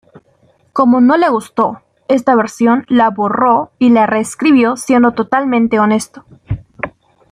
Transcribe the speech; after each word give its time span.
Como 0.73 0.99
no 0.99 1.15
le 1.15 1.29
gustó 1.29 1.83
esta 2.07 2.33
versión 2.33 2.85
la 2.89 3.11
borró 3.11 3.71
y 3.77 3.91
la 3.91 4.07
reescribió 4.07 4.75
siendo 4.75 5.11
totalmente 5.11 5.79
honesto. 5.79 6.25